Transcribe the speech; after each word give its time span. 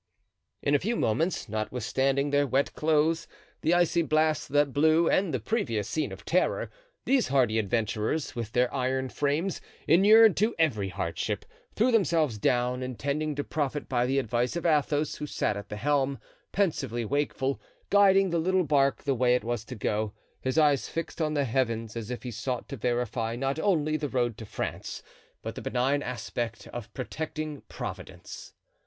In 0.63 0.73
a 0.73 0.79
few 0.79 0.95
moments, 0.95 1.47
notwithstanding 1.47 2.31
their 2.31 2.47
wet 2.47 2.73
clothes, 2.73 3.27
the 3.61 3.75
icy 3.75 4.01
blast 4.01 4.49
that 4.49 4.73
blew 4.73 5.07
and 5.07 5.31
the 5.31 5.39
previous 5.39 5.87
scene 5.87 6.11
of 6.11 6.25
terror, 6.25 6.71
these 7.05 7.27
hardy 7.27 7.59
adventurers, 7.59 8.33
with 8.35 8.53
their 8.53 8.73
iron 8.73 9.09
frames, 9.09 9.61
inured 9.87 10.35
to 10.37 10.55
every 10.57 10.89
hardship, 10.89 11.45
threw 11.75 11.91
themselves 11.91 12.39
down, 12.39 12.81
intending 12.81 13.35
to 13.35 13.43
profit 13.43 13.87
by 13.87 14.07
the 14.07 14.17
advice 14.17 14.55
of 14.55 14.65
Athos, 14.65 15.17
who 15.17 15.27
sat 15.27 15.55
at 15.55 15.69
the 15.69 15.77
helm, 15.77 16.17
pensively 16.51 17.05
wakeful, 17.05 17.61
guiding 17.91 18.31
the 18.31 18.39
little 18.39 18.63
bark 18.63 19.03
the 19.03 19.13
way 19.13 19.35
it 19.35 19.43
was 19.43 19.63
to 19.65 19.75
go, 19.75 20.13
his 20.41 20.57
eyes 20.57 20.89
fixed 20.89 21.21
on 21.21 21.35
the 21.35 21.45
heavens, 21.45 21.95
as 21.95 22.09
if 22.09 22.23
he 22.23 22.31
sought 22.31 22.67
to 22.67 22.75
verify 22.75 23.35
not 23.35 23.59
only 23.59 23.97
the 23.97 24.09
road 24.09 24.35
to 24.35 24.47
France, 24.47 25.03
but 25.43 25.53
the 25.53 25.61
benign 25.61 26.01
aspect 26.01 26.65
of 26.69 26.91
protecting 26.95 27.61
Providence. 27.69 28.55